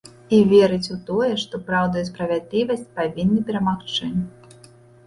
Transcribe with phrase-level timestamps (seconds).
[0.35, 4.13] І верыць у тое, што праўда і справядлівасць павінны перамагчы.